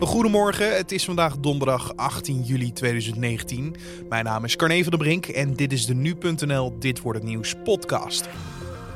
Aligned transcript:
Goedemorgen, 0.00 0.76
het 0.76 0.92
is 0.92 1.04
vandaag 1.04 1.38
donderdag 1.38 1.96
18 1.96 2.42
juli 2.42 2.72
2019. 2.72 3.76
Mijn 4.08 4.24
naam 4.24 4.44
is 4.44 4.56
Carne 4.56 4.82
van 4.82 4.90
der 4.90 4.98
Brink 4.98 5.26
en 5.26 5.54
dit 5.54 5.72
is 5.72 5.86
de 5.86 5.94
Nu.nl 5.94 6.76
Dit 6.78 7.00
Wordt 7.00 7.18
Het 7.18 7.28
Nieuws 7.28 7.54
podcast. 7.64 8.28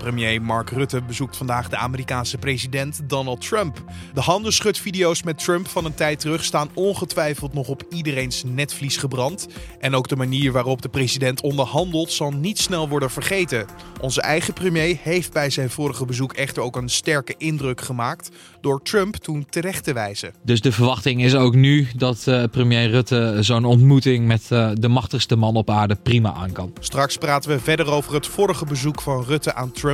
Premier 0.01 0.43
Mark 0.43 0.71
Rutte 0.71 1.03
bezoekt 1.03 1.37
vandaag 1.37 1.69
de 1.69 1.77
Amerikaanse 1.77 2.39
president 2.39 3.01
Donald 3.07 3.41
Trump. 3.49 3.85
De 4.15 4.21
handenschudvideo's 4.21 5.23
met 5.23 5.39
Trump 5.39 5.69
van 5.69 5.85
een 5.85 5.95
tijd 5.95 6.21
terug 6.21 6.45
staan 6.45 6.69
ongetwijfeld 6.75 7.53
nog 7.53 7.69
op 7.69 7.83
iedereen's 7.91 8.43
netvlies 8.47 8.97
gebrand. 8.97 9.47
En 9.81 9.95
ook 9.95 10.09
de 10.09 10.17
manier 10.17 10.53
waarop 10.53 10.83
de 10.83 10.89
president 10.89 11.41
onderhandelt 11.41 12.13
zal 12.13 12.31
niet 12.31 12.59
snel 12.59 12.89
worden 12.89 13.11
vergeten. 13.11 13.67
Onze 14.01 14.21
eigen 14.21 14.55
premier 14.55 14.99
heeft 15.03 15.33
bij 15.33 15.51
zijn 15.51 15.71
vorige 15.71 16.05
bezoek 16.05 16.33
echter 16.33 16.63
ook 16.63 16.77
een 16.77 16.89
sterke 16.89 17.35
indruk 17.39 17.81
gemaakt 17.81 18.31
door 18.61 18.83
Trump 18.83 19.17
toen 19.17 19.47
terecht 19.51 19.85
te 19.85 19.93
wijzen. 19.93 20.33
Dus 20.45 20.61
de 20.61 20.73
verwachting 20.73 21.23
is 21.23 21.35
ook 21.35 21.55
nu 21.55 21.89
dat 21.97 22.25
uh, 22.29 22.45
premier 22.51 22.91
Rutte 22.91 23.37
zo'n 23.41 23.65
ontmoeting 23.65 24.27
met 24.27 24.49
uh, 24.53 24.71
de 24.75 24.89
machtigste 24.89 25.37
man 25.37 25.57
op 25.57 25.71
aarde 25.71 25.95
prima 25.95 26.33
aan 26.33 26.53
kan. 26.53 26.73
Straks 26.81 27.17
praten 27.17 27.51
we 27.51 27.61
verder 27.61 27.91
over 27.91 28.15
het 28.15 28.27
vorige 28.27 28.65
bezoek 28.65 29.01
van 29.01 29.25
Rutte 29.25 29.55
aan 29.55 29.73
Trump, 29.73 29.89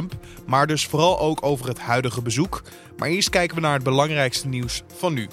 maar 0.47 0.67
dus 0.67 0.87
vooral 0.87 1.21
ook 1.21 1.39
over 1.43 1.69
het 1.69 1.79
huidige 1.79 2.23
bezoek. 2.23 2.63
Maar 2.97 3.09
eerst 3.09 3.31
kijken 3.31 3.57
we 3.57 3.63
naar 3.63 3.75
het 3.75 3.83
belangrijkste 3.83 4.49
nieuws 4.49 4.83
van 4.97 5.15
nu. 5.15 5.29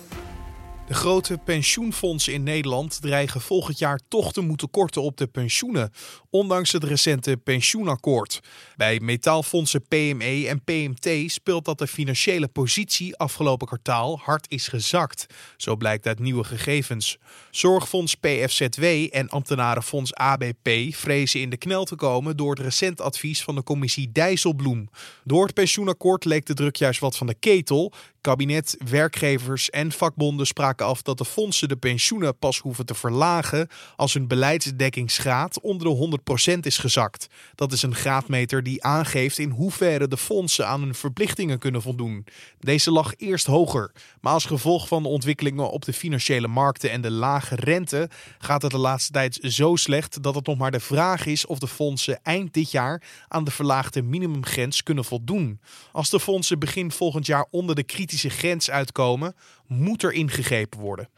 De 0.87 0.93
grote 0.93 1.37
pensioenfondsen 1.37 2.33
in 2.33 2.43
Nederland 2.43 3.01
dreigen 3.01 3.41
volgend 3.41 3.79
jaar 3.79 3.99
toch 4.07 4.33
te 4.33 4.41
moeten 4.41 4.69
korten 4.69 5.01
op 5.01 5.17
de 5.17 5.27
pensioenen, 5.27 5.91
ondanks 6.29 6.71
het 6.71 6.83
recente 6.83 7.37
pensioenakkoord. 7.37 8.39
Bij 8.75 8.99
metaalfondsen 8.99 9.87
PME 9.87 10.45
en 10.47 10.63
PMT 10.63 11.31
speelt 11.31 11.65
dat 11.65 11.77
de 11.77 11.87
financiële 11.87 12.47
positie 12.47 13.15
afgelopen 13.15 13.67
kwartaal 13.67 14.19
hard 14.19 14.45
is 14.49 14.67
gezakt. 14.67 15.25
Zo 15.57 15.75
blijkt 15.75 16.07
uit 16.07 16.19
nieuwe 16.19 16.43
gegevens. 16.43 17.17
Zorgfonds 17.51 18.15
PFZW 18.15 18.83
en 19.09 19.29
ambtenarenfonds 19.29 20.13
ABP 20.13 20.69
vrezen 20.89 21.41
in 21.41 21.49
de 21.49 21.57
knel 21.57 21.83
te 21.83 21.95
komen 21.95 22.37
door 22.37 22.49
het 22.49 22.59
recent 22.59 23.01
advies 23.01 23.43
van 23.43 23.55
de 23.55 23.63
commissie 23.63 24.11
Dijsselbloem. 24.11 24.89
Door 25.23 25.45
het 25.45 25.53
pensioenakkoord 25.53 26.25
leek 26.25 26.45
de 26.45 26.53
druk 26.53 26.75
juist 26.75 26.99
wat 26.99 27.17
van 27.17 27.27
de 27.27 27.35
ketel. 27.39 27.93
Kabinet, 28.23 28.75
werkgevers 28.89 29.69
en 29.69 29.91
vakbonden 29.91 30.47
spraken 30.47 30.85
af 30.85 31.01
dat 31.01 31.17
de 31.17 31.25
fondsen 31.25 31.67
de 31.67 31.75
pensioenen 31.75 32.37
pas 32.37 32.59
hoeven 32.59 32.85
te 32.85 32.93
verlagen 32.93 33.67
als 33.95 34.13
hun 34.13 34.27
beleidsdekkingsgraad 34.27 35.61
onder 35.61 35.87
de 35.87 36.19
100% 36.55 36.59
is 36.59 36.77
gezakt. 36.77 37.27
Dat 37.55 37.71
is 37.71 37.81
een 37.81 37.95
graadmeter 37.95 38.63
die 38.63 38.83
aangeeft 38.83 39.37
in 39.37 39.49
hoeverre 39.49 40.07
de 40.07 40.17
fondsen 40.17 40.67
aan 40.67 40.81
hun 40.81 40.95
verplichtingen 40.95 41.59
kunnen 41.59 41.81
voldoen. 41.81 42.25
Deze 42.59 42.91
lag 42.91 43.13
eerst 43.17 43.45
hoger, 43.45 43.91
maar 44.21 44.33
als 44.33 44.45
gevolg 44.45 44.87
van 44.87 45.03
de 45.03 45.09
ontwikkelingen 45.09 45.71
op 45.71 45.85
de 45.85 45.93
financiële 45.93 46.47
markten 46.47 46.91
en 46.91 47.01
de 47.01 47.11
lage 47.11 47.55
rente 47.55 48.09
gaat 48.39 48.61
het 48.61 48.71
de 48.71 48.77
laatste 48.77 49.11
tijd 49.11 49.39
zo 49.41 49.75
slecht 49.75 50.23
dat 50.23 50.35
het 50.35 50.45
nog 50.45 50.57
maar 50.57 50.71
de 50.71 50.79
vraag 50.79 51.25
is 51.25 51.45
of 51.45 51.59
de 51.59 51.67
fondsen 51.67 52.19
eind 52.21 52.53
dit 52.53 52.71
jaar 52.71 53.01
aan 53.27 53.43
de 53.43 53.51
verlaagde 53.51 54.01
minimumgrens 54.01 54.83
kunnen 54.83 55.05
voldoen. 55.05 55.59
Als 55.91 56.09
de 56.09 56.19
fondsen 56.19 56.59
begin 56.59 56.91
volgend 56.91 57.25
jaar 57.25 57.45
onder 57.49 57.75
de 57.75 57.83
kritische 57.83 58.11
grens 58.21 58.69
uitkomen, 58.69 59.35
moet 59.67 60.03
er 60.03 60.11
ingegrepen 60.11 60.79
worden. 60.79 61.09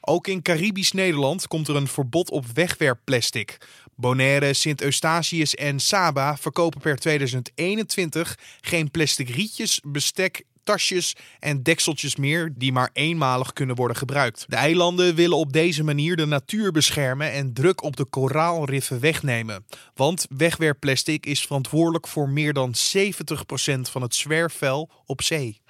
Ook 0.00 0.26
in 0.26 0.42
Caribisch 0.42 0.92
Nederland 0.92 1.48
komt 1.48 1.68
er 1.68 1.76
een 1.76 1.88
verbod 1.88 2.30
op 2.30 2.46
wegwerpplastic. 2.54 3.58
Bonaire, 3.96 4.54
Sint 4.54 4.82
Eustatius 4.82 5.54
en 5.54 5.80
Saba 5.80 6.36
verkopen 6.36 6.80
per 6.80 6.96
2021 6.96 8.38
geen 8.60 8.90
plastic 8.90 9.28
rietjes, 9.28 9.80
bestek, 9.84 10.44
tasjes 10.68 11.16
en 11.40 11.62
dekseltjes 11.62 12.16
meer 12.16 12.52
die 12.56 12.72
maar 12.72 12.90
eenmalig 12.92 13.52
kunnen 13.52 13.76
worden 13.76 13.96
gebruikt. 13.96 14.44
De 14.48 14.56
eilanden 14.56 15.14
willen 15.14 15.36
op 15.36 15.52
deze 15.52 15.84
manier 15.84 16.16
de 16.16 16.26
natuur 16.26 16.72
beschermen 16.72 17.32
en 17.32 17.52
druk 17.52 17.82
op 17.82 17.96
de 17.96 18.04
koraalriffen 18.04 19.00
wegnemen. 19.00 19.66
Want 19.94 20.26
wegwerpplastic 20.36 21.26
is 21.26 21.40
verantwoordelijk 21.40 22.08
voor 22.08 22.28
meer 22.28 22.52
dan 22.52 22.74
70% 22.96 23.80
van 23.80 24.02
het 24.02 24.14
zwerfvuil 24.14 24.90
op 25.06 25.22
zee. 25.22 25.60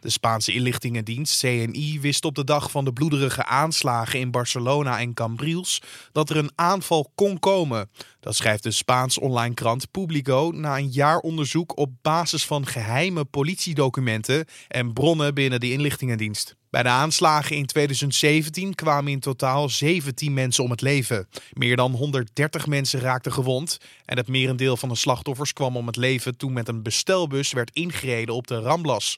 De 0.00 0.10
Spaanse 0.10 0.52
inlichtingendienst 0.52 1.40
CNI 1.40 2.00
wist 2.00 2.24
op 2.24 2.34
de 2.34 2.44
dag 2.44 2.70
van 2.70 2.84
de 2.84 2.92
bloederige 2.92 3.44
aanslagen 3.44 4.20
in 4.20 4.30
Barcelona 4.30 5.00
en 5.00 5.14
Cambrils 5.14 5.82
dat 6.12 6.30
er 6.30 6.36
een 6.36 6.50
aanval 6.54 7.12
kon 7.14 7.38
komen. 7.38 7.90
Dat 8.20 8.36
schrijft 8.36 8.62
de 8.62 8.70
Spaans 8.70 9.18
online 9.18 9.54
krant 9.54 9.90
Publico 9.90 10.50
na 10.54 10.76
een 10.76 10.90
jaar 10.90 11.18
onderzoek 11.18 11.78
op 11.78 11.90
basis 12.02 12.46
van 12.46 12.66
geheime 12.66 13.24
politiedocumenten 13.24 14.44
en 14.68 14.92
bronnen 14.92 15.34
binnen 15.34 15.60
de 15.60 15.72
inlichtingendienst. 15.72 16.56
Bij 16.70 16.82
de 16.82 16.88
aanslagen 16.88 17.56
in 17.56 17.66
2017 17.66 18.74
kwamen 18.74 19.12
in 19.12 19.20
totaal 19.20 19.68
17 19.68 20.34
mensen 20.34 20.64
om 20.64 20.70
het 20.70 20.80
leven. 20.80 21.28
Meer 21.52 21.76
dan 21.76 21.92
130 21.92 22.66
mensen 22.66 23.00
raakten 23.00 23.32
gewond. 23.32 23.78
En 24.04 24.16
het 24.16 24.28
merendeel 24.28 24.76
van 24.76 24.88
de 24.88 24.94
slachtoffers 24.94 25.52
kwam 25.52 25.76
om 25.76 25.86
het 25.86 25.96
leven 25.96 26.36
toen 26.36 26.52
met 26.52 26.68
een 26.68 26.82
bestelbus 26.82 27.52
werd 27.52 27.70
ingereden 27.72 28.34
op 28.34 28.46
de 28.46 28.60
Ramblas. 28.60 29.16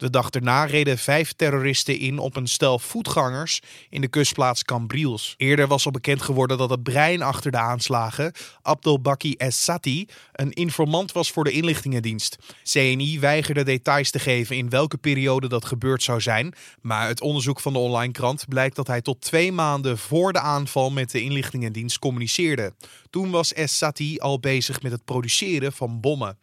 De 0.00 0.10
dag 0.10 0.30
daarna 0.30 0.64
reden 0.64 0.98
vijf 0.98 1.32
terroristen 1.32 1.98
in 1.98 2.18
op 2.18 2.36
een 2.36 2.46
stel 2.46 2.78
voetgangers 2.78 3.60
in 3.90 4.00
de 4.00 4.08
kustplaats 4.08 4.64
Cambrils. 4.64 5.34
Eerder 5.36 5.66
was 5.66 5.84
al 5.84 5.90
bekend 5.90 6.22
geworden 6.22 6.58
dat 6.58 6.70
het 6.70 6.82
brein 6.82 7.22
achter 7.22 7.50
de 7.50 7.58
aanslagen, 7.58 8.32
Abdelbaki 8.62 9.34
Essati, 9.34 10.06
een 10.32 10.52
informant 10.52 11.12
was 11.12 11.30
voor 11.30 11.44
de 11.44 11.50
inlichtingendienst. 11.50 12.36
CNI 12.62 13.18
weigerde 13.18 13.62
details 13.62 14.10
te 14.10 14.18
geven 14.18 14.56
in 14.56 14.68
welke 14.68 14.96
periode 14.96 15.48
dat 15.48 15.64
gebeurd 15.64 16.02
zou 16.02 16.20
zijn, 16.20 16.54
maar 16.80 17.02
uit 17.02 17.20
onderzoek 17.20 17.60
van 17.60 17.72
de 17.72 17.78
online 17.78 18.12
krant 18.12 18.48
blijkt 18.48 18.76
dat 18.76 18.86
hij 18.86 19.02
tot 19.02 19.20
twee 19.20 19.52
maanden 19.52 19.98
voor 19.98 20.32
de 20.32 20.40
aanval 20.40 20.90
met 20.90 21.10
de 21.10 21.22
inlichtingendienst 21.22 21.98
communiceerde. 21.98 22.72
Toen 23.10 23.30
was 23.30 23.52
Essati 23.52 24.18
al 24.18 24.40
bezig 24.40 24.82
met 24.82 24.92
het 24.92 25.04
produceren 25.04 25.72
van 25.72 26.00
bommen. 26.00 26.38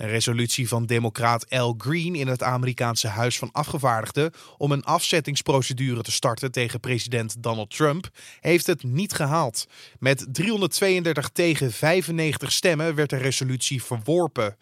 Een 0.00 0.08
resolutie 0.08 0.68
van 0.68 0.86
democraat 0.86 1.50
Al 1.50 1.74
Green 1.78 2.14
in 2.14 2.28
het 2.28 2.42
Amerikaanse 2.42 3.08
Huis 3.08 3.38
van 3.38 3.52
Afgevaardigden 3.52 4.32
om 4.56 4.72
een 4.72 4.84
afzettingsprocedure 4.84 6.02
te 6.02 6.12
starten 6.12 6.52
tegen 6.52 6.80
president 6.80 7.42
Donald 7.42 7.76
Trump 7.76 8.08
heeft 8.40 8.66
het 8.66 8.82
niet 8.82 9.12
gehaald. 9.12 9.66
Met 9.98 10.26
332 10.32 11.28
tegen 11.28 11.72
95 11.72 12.52
stemmen 12.52 12.94
werd 12.94 13.10
de 13.10 13.16
resolutie 13.16 13.82
verworpen. 13.82 14.56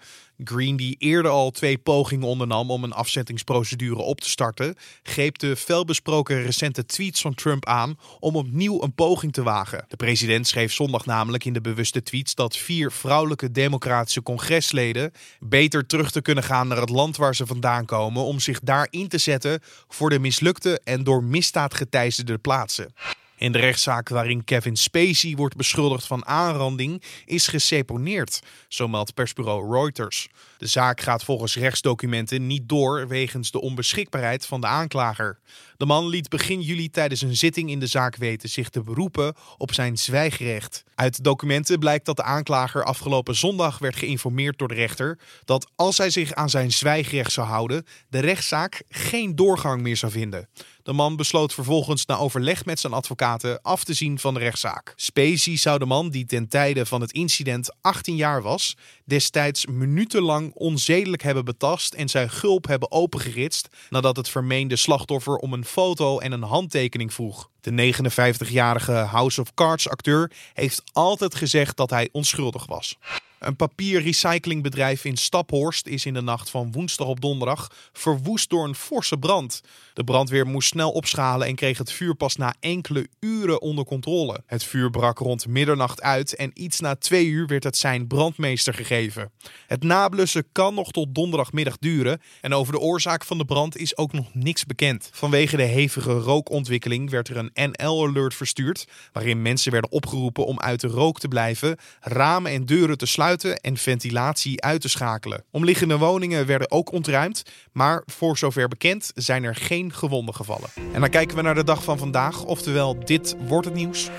Green, 0.45 0.77
die 0.77 0.97
eerder 0.99 1.31
al 1.31 1.51
twee 1.51 1.79
pogingen 1.79 2.27
ondernam 2.27 2.71
om 2.71 2.85
een 2.85 2.93
afzettingsprocedure 2.93 4.01
op 4.01 4.21
te 4.21 4.29
starten, 4.29 4.75
greep 5.03 5.39
de 5.39 5.57
felbesproken 5.57 6.43
recente 6.43 6.87
tweets 6.87 7.21
van 7.21 7.35
Trump 7.35 7.67
aan 7.67 7.99
om 8.21 8.37
opnieuw 8.37 8.83
een 8.83 8.95
poging 8.95 9.33
te 9.33 9.43
wagen. 9.43 9.85
De 9.89 9.97
president 9.97 10.47
schreef 10.47 10.73
zondag 10.73 11.07
namelijk 11.07 11.45
in 11.45 11.53
de 11.53 11.61
bewuste 11.61 12.03
tweets 12.03 12.35
dat 12.35 12.57
vier 12.57 12.93
vrouwelijke 12.93 13.51
democratische 13.51 14.23
congresleden 14.23 15.13
beter 15.41 15.87
terug 15.87 16.11
te 16.11 16.23
kunnen 16.23 16.45
gaan 16.45 16.69
naar 16.69 16.81
het 16.81 16.91
land 16.91 17.17
waar 17.17 17.35
ze 17.35 17.47
vandaan 17.47 17.85
komen 17.85 18.23
om 18.23 18.41
zich 18.41 18.61
daar 18.61 18.87
in 18.91 19.09
te 19.09 19.19
zetten 19.19 19.61
voor 19.89 20.11
de 20.11 20.19
mislukte 20.19 20.81
en 20.85 21.05
door 21.05 21.25
misdaad 21.25 21.75
geteisterde 21.75 22.39
plaatsen. 22.39 22.93
In 23.39 23.53
de 23.53 23.59
rechtszaak 23.59 24.09
waarin 24.09 24.45
Kevin 24.45 24.77
Spacey 24.77 25.37
wordt 25.37 25.57
beschuldigd 25.57 26.07
van 26.07 26.27
aanranding 26.27 27.03
is 27.25 27.47
geseponeerd, 27.47 28.41
zo 28.69 28.89
meldt 28.89 29.15
persbureau 29.15 29.73
Reuters. 29.73 30.29
De 30.57 30.67
zaak 30.67 31.01
gaat 31.01 31.25
volgens 31.25 31.57
rechtsdocumenten 31.57 32.47
niet 32.47 32.69
door 32.69 33.09
wegens 33.09 33.51
de 33.51 33.61
onbeschikbaarheid 33.61 34.47
van 34.47 34.61
de 34.61 34.67
aanklager. 34.67 35.39
De 35.77 35.87
man 35.87 36.09
liet 36.09 36.29
begin 36.29 36.61
juli 36.61 36.91
tijdens 36.91 37.21
een 37.21 37.37
zitting 37.37 37.71
in 37.71 37.81
de 37.81 37.87
zaak 37.87 38.17
weten 38.17 38.49
zich 38.49 38.69
te 38.69 38.83
beroepen 38.83 39.35
op 39.57 39.75
zijn 39.75 39.99
zwijgrecht. 39.99 40.85
Uit 40.95 41.25
documenten 41.25 41.79
blijkt 41.79 42.07
dat 42.07 42.17
de 42.17 42.23
aanklager 42.23 42.85
afgelopen 42.85 43.35
zondag 43.35 43.79
werd 43.79 43.97
geïnformeerd 43.97 44.59
door 44.59 44.69
de 44.69 44.75
rechter 44.75 45.19
dat 45.45 45.71
als 45.77 45.99
hij 45.99 46.11
zich 46.11 46.33
aan 46.35 46.51
zijn 46.51 46.73
zwijgrecht 46.73 47.33
zou 47.33 47.47
houden, 47.47 47.85
de 48.09 48.19
rechtszaak 48.19 48.83
geen 48.89 49.37
doorgang 49.37 49.83
meer 49.83 49.97
zou 49.97 50.13
vinden. 50.13 50.49
De 50.89 50.95
man 50.95 51.17
besloot 51.17 51.55
vervolgens 51.55 52.07
na 52.07 52.17
overleg 52.17 52.65
met 52.65 52.81
zijn 52.81 52.93
advocaten 52.93 53.63
af 53.63 53.85
te 53.85 53.95
zien 53.95 54.19
van 54.19 54.35
de 54.35 54.41
rechtszaak. 54.41 54.93
Spacey 54.97 55.57
zou 55.57 55.79
de 55.79 55.85
man, 55.85 56.11
die 56.11 56.27
ten 56.27 56.49
tijde 56.49 56.87
van 56.87 57.01
het 57.01 57.13
incident 57.13 57.71
18 57.81 58.17
jaar 58.17 58.43
was, 58.43 58.77
destijds 59.05 59.67
minutenlang 59.67 60.53
onzedelijk 60.55 61.23
hebben 61.23 61.45
betast 61.45 61.95
en 61.95 62.09
zijn 62.09 62.31
gulp 62.31 62.67
hebben 62.67 62.91
opengeritst 62.91 63.69
nadat 63.91 64.17
het 64.17 64.29
vermeende 64.29 64.77
slachtoffer 64.77 65.37
om 65.37 65.53
een 65.53 65.65
foto 65.65 66.19
en 66.19 66.33
een 66.33 66.43
handtekening 66.43 67.15
vroeg. 67.15 67.51
De 67.61 67.95
59-jarige 67.95 68.93
House 68.93 69.41
of 69.41 69.55
Cards 69.55 69.89
acteur 69.89 70.33
heeft 70.55 70.83
altijd 70.93 71.35
gezegd 71.35 71.77
dat 71.77 71.91
hij 71.91 72.09
onschuldig 72.13 72.67
was. 72.67 72.97
Een 73.39 73.57
papierrecyclingbedrijf 73.57 75.05
in 75.05 75.17
Staphorst 75.17 75.87
is 75.87 76.07
in 76.07 76.15
de 76.15 76.21
nacht 76.21 76.51
van 76.51 76.73
woensdag 76.73 77.07
op 77.07 77.21
donderdag 77.21 77.71
verwoest 77.93 78.51
door 78.51 78.65
een 78.65 78.75
forse 78.75 79.19
brand. 79.19 79.61
De 79.99 80.05
brandweer 80.05 80.47
moest 80.47 80.69
snel 80.69 80.91
opschalen 80.91 81.47
en 81.47 81.55
kreeg 81.55 81.79
het 81.79 81.93
vuur 81.93 82.15
pas 82.15 82.37
na 82.37 82.55
enkele 82.61 83.09
uren 83.21 83.63
onder 83.63 83.85
controle. 83.85 84.43
Het 84.47 84.65
vuur 84.65 84.91
brak 84.91 85.19
rond 85.19 85.47
middernacht 85.47 86.03
uit 86.03 86.35
en 86.35 86.51
iets 86.55 86.81
na 86.81 86.97
twee 86.97 87.27
uur 87.27 87.47
werd 87.47 87.65
het 87.65 87.77
zijn 87.77 88.07
brandmeester 88.07 88.75
gegeven. 88.75 89.31
Het 89.67 89.83
nablussen 89.83 90.45
kan 90.53 90.75
nog 90.75 90.91
tot 90.91 91.15
donderdagmiddag 91.15 91.79
duren 91.79 92.21
en 92.41 92.55
over 92.55 92.73
de 92.73 92.79
oorzaak 92.79 93.25
van 93.25 93.39
de 93.39 93.45
brand 93.45 93.77
is 93.77 93.97
ook 93.97 94.13
nog 94.13 94.35
niks 94.35 94.65
bekend. 94.65 95.11
Vanwege 95.13 95.57
de 95.57 95.63
hevige 95.63 96.13
rookontwikkeling 96.13 97.11
werd 97.11 97.29
er 97.29 97.37
een 97.37 97.73
NL-alert 97.73 98.35
verstuurd, 98.35 98.89
waarin 99.13 99.43
mensen 99.43 99.73
werden 99.73 99.91
opgeroepen 99.91 100.47
om 100.47 100.61
uit 100.61 100.81
de 100.81 100.89
rook 100.89 101.21
te 101.21 101.29
blijven, 101.29 101.77
ramen 102.01 102.53
en 102.53 102.67
deuren 102.67 102.99
te 102.99 103.07
sluiten 103.07 103.57
en 103.57 103.77
ventilatie 103.77 104.63
uit 104.63 104.81
te 104.81 104.89
schakelen. 104.89 105.45
Omliggende 105.51 105.99
woningen 105.99 106.47
werden 106.47 106.71
ook 106.71 106.93
ontruimd, 106.93 107.43
maar 107.73 108.03
voor 108.07 108.39
zover 108.39 108.69
bekend 108.69 109.11
zijn 109.15 109.45
er 109.45 109.55
geen 109.55 109.87
gewonden 109.95 110.35
gevallen. 110.35 110.69
En 110.93 111.01
dan 111.01 111.11
kijken 111.11 111.37
we 111.37 111.43
naar 111.43 111.55
de 111.55 111.65
dag 111.65 111.85
van 111.85 111.99
vandaag, 111.99 112.45
oftewel 112.45 112.97
dit 113.05 113.37
wordt 113.47 113.67
het 113.67 113.75
nieuws. 113.75 114.11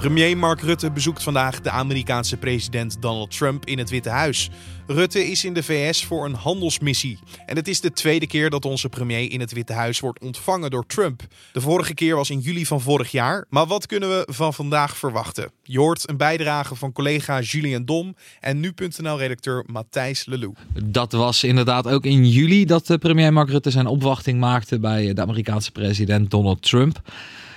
Premier 0.00 0.36
Mark 0.36 0.60
Rutte 0.60 0.90
bezoekt 0.90 1.22
vandaag 1.22 1.60
de 1.60 1.70
Amerikaanse 1.70 2.36
president 2.36 3.02
Donald 3.02 3.36
Trump 3.36 3.66
in 3.66 3.78
het 3.78 3.90
Witte 3.90 4.08
Huis. 4.08 4.50
Rutte 4.86 5.30
is 5.30 5.44
in 5.44 5.54
de 5.54 5.62
VS 5.62 6.04
voor 6.04 6.24
een 6.24 6.34
handelsmissie. 6.34 7.18
En 7.46 7.56
het 7.56 7.68
is 7.68 7.80
de 7.80 7.92
tweede 7.92 8.26
keer 8.26 8.50
dat 8.50 8.64
onze 8.64 8.88
premier 8.88 9.30
in 9.32 9.40
het 9.40 9.52
Witte 9.52 9.72
Huis 9.72 10.00
wordt 10.00 10.20
ontvangen 10.20 10.70
door 10.70 10.86
Trump. 10.86 11.22
De 11.52 11.60
vorige 11.60 11.94
keer 11.94 12.16
was 12.16 12.30
in 12.30 12.38
juli 12.38 12.66
van 12.66 12.80
vorig 12.80 13.10
jaar. 13.10 13.46
Maar 13.48 13.66
wat 13.66 13.86
kunnen 13.86 14.08
we 14.08 14.32
van 14.32 14.54
vandaag 14.54 14.96
verwachten? 14.96 15.50
Je 15.62 15.78
hoort 15.78 16.08
een 16.08 16.16
bijdrage 16.16 16.74
van 16.74 16.92
collega 16.92 17.40
Julian 17.40 17.84
Dom 17.84 18.14
en 18.40 18.60
nu.nl-redacteur 18.60 19.64
Matthijs 19.66 20.26
Lelou. 20.26 20.52
Dat 20.84 21.12
was 21.12 21.44
inderdaad 21.44 21.86
ook 21.86 22.04
in 22.04 22.28
juli 22.28 22.64
dat 22.64 22.86
de 22.86 22.98
premier 22.98 23.32
Mark 23.32 23.48
Rutte 23.48 23.70
zijn 23.70 23.86
opwachting 23.86 24.40
maakte 24.40 24.78
bij 24.78 25.12
de 25.12 25.20
Amerikaanse 25.20 25.72
president 25.72 26.30
Donald 26.30 26.62
Trump. 26.62 27.02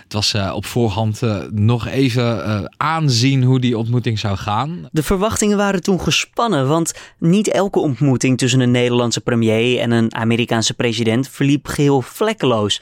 Het 0.10 0.18
was 0.18 0.34
uh, 0.34 0.52
op 0.56 0.66
voorhand 0.66 1.22
uh, 1.22 1.38
nog 1.52 1.88
even 1.88 2.38
uh, 2.38 2.62
aanzien 2.78 3.44
hoe 3.44 3.60
die 3.60 3.78
ontmoeting 3.78 4.20
zou 4.20 4.38
gaan. 4.38 4.88
De 4.92 5.04
verwachtingen 5.04 5.58
waren 5.58 5.84
toen 5.84 6.02
gespannen, 6.02 6.68
want 6.68 6.94
niet 7.18 7.48
elke 7.48 7.80
ontmoeting 7.80 8.38
tussen 8.38 8.60
een 8.60 8.72
Nederlandse 8.72 9.22
premier 9.22 9.80
en 9.80 9.92
een 9.92 10.16
Amerikaanse 10.16 10.74
president 10.74 11.28
verliep 11.28 11.68
geheel 11.68 12.02
vlekkeloos. 12.02 12.82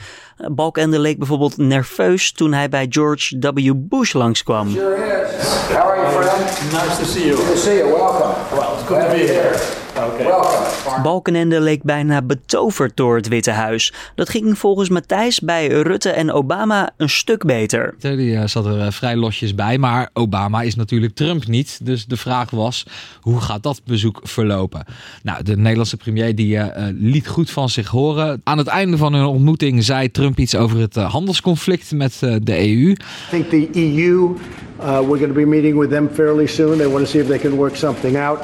Balkende 0.51 0.99
leek 0.99 1.17
bijvoorbeeld 1.17 1.57
nerveus 1.57 2.31
toen 2.31 2.53
hij 2.53 2.69
bij 2.69 2.85
George 2.89 3.37
W. 3.39 3.73
Bush 3.75 4.13
langskwam. 4.13 4.69
Sure 4.69 4.95
is. 4.95 5.45
How 5.45 5.77
are 5.77 6.01
you, 6.01 6.23
friend? 6.23 6.71
Nice 6.71 7.01
to 7.01 7.05
see 7.05 7.25
you. 7.25 7.35
Good 7.35 7.55
to 7.55 7.61
see 7.61 7.77
you. 7.77 7.89
Welcome. 7.89 8.33
Well, 8.51 8.69
it's 8.73 8.87
good 8.87 9.01
to 9.01 9.11
be 9.11 9.33
here. 9.33 9.86
Okay. 9.97 11.01
Balkenende 11.03 11.61
leek 11.61 11.83
bijna 11.83 12.21
betoverd 12.21 12.97
door 12.97 13.15
het 13.15 13.27
Witte 13.27 13.51
Huis. 13.51 13.93
Dat 14.15 14.29
ging 14.29 14.57
volgens 14.57 14.89
Matthijs 14.89 15.39
bij 15.39 15.67
Rutte 15.67 16.09
en 16.09 16.31
Obama 16.31 16.89
een 16.97 17.09
stuk 17.09 17.45
beter. 17.45 17.95
Die 17.99 18.31
uh, 18.31 18.45
zat 18.45 18.65
er 18.65 18.77
uh, 18.77 18.91
vrij 18.91 19.15
losjes 19.15 19.55
bij, 19.55 19.77
maar 19.77 20.09
Obama 20.13 20.61
is 20.61 20.75
natuurlijk 20.75 21.15
Trump 21.15 21.47
niet. 21.47 21.79
Dus 21.83 22.05
de 22.05 22.17
vraag 22.17 22.49
was, 22.49 22.85
hoe 23.21 23.41
gaat 23.41 23.63
dat 23.63 23.81
bezoek 23.85 24.19
verlopen? 24.23 24.85
Nou, 25.23 25.43
de 25.43 25.57
Nederlandse 25.57 25.97
premier 25.97 26.35
die 26.35 26.55
uh, 26.55 26.65
liet 26.93 27.27
goed 27.27 27.49
van 27.49 27.69
zich 27.69 27.87
horen. 27.87 28.41
Aan 28.43 28.57
het 28.57 28.67
einde 28.67 28.97
van 28.97 29.13
hun 29.13 29.25
ontmoeting 29.25 29.83
zei 29.83 30.11
Trump 30.11 30.39
iets 30.39 30.55
over 30.55 30.79
het 30.79 30.95
handelsconflict 30.95 31.91
met 31.91 32.19
de 32.19 32.57
EU. 32.57 32.89
I 32.89 32.97
think 33.29 33.49
the 33.49 33.69
EU, 33.73 34.35
uh, 34.79 34.99
we're 34.99 35.17
going 35.17 35.27
to 35.27 35.33
be 35.33 35.45
meeting 35.45 35.79
with 35.79 35.89
them 35.89 36.09
fairly 36.13 36.45
soon. 36.45 36.77
They 36.77 36.89
want 36.89 37.05
to 37.05 37.11
see 37.11 37.21
if 37.21 37.27
they 37.27 37.39
can 37.39 37.51
work 37.51 37.75
something 37.75 38.17
out. 38.17 38.39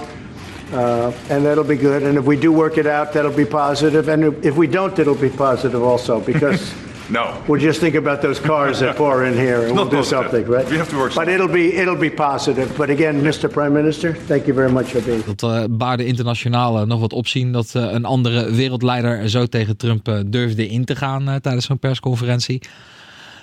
Uh, 0.73 1.11
and 1.29 1.45
that'll 1.45 1.63
be 1.63 1.75
good. 1.75 2.01
And 2.03 2.17
if 2.17 2.25
we 2.25 2.35
do 2.35 2.51
work 2.51 2.77
it 2.77 2.87
out, 2.87 3.13
that'll 3.13 3.31
be 3.31 3.45
positive. 3.45 4.07
And 4.07 4.43
if 4.43 4.55
we 4.55 4.67
don't, 4.67 4.97
it'll 4.97 5.13
be 5.13 5.29
positive 5.29 5.83
also 5.83 6.19
because 6.19 6.73
no, 7.09 7.43
we'll 7.47 7.61
just 7.61 7.79
think 7.79 7.95
about 7.95 8.21
those 8.21 8.39
cars 8.39 8.79
that 8.79 8.95
pour 8.95 9.23
in 9.23 9.33
here 9.33 9.67
and 9.67 9.75
we'll 9.75 9.89
do 9.89 10.03
something, 10.03 10.45
right? 10.47 10.67
We 10.69 10.77
have 10.77 10.89
to 10.89 10.97
work 10.97 11.13
But 11.13 11.27
it'll 11.27 11.51
be 11.51 11.75
it'll 11.75 11.99
be 11.99 12.09
positive. 12.09 12.75
But 12.75 12.89
again, 12.89 13.21
Mr. 13.21 13.51
Prime 13.51 13.73
Minister, 13.73 14.15
thank 14.27 14.45
you 14.45 14.55
very 14.55 14.71
much 14.71 14.85
for 14.85 15.01
being. 15.01 15.23
Dat 15.25 15.43
uh, 15.43 15.63
baarde 15.69 16.05
internationaal 16.05 16.79
uh, 16.79 16.85
nog 16.85 16.99
wat 16.99 17.13
opzien 17.13 17.51
dat 17.51 17.73
uh, 17.75 17.91
een 17.91 18.05
andere 18.05 18.51
wereldleider 18.51 19.29
zo 19.29 19.45
tegen 19.45 19.77
Trump 19.77 20.07
uh, 20.07 20.19
durfde 20.25 20.67
in 20.67 20.85
te 20.85 20.95
gaan 20.95 21.39
tijdens 21.41 21.65
zo'n 21.65 21.79
persconferentie. 21.79 22.61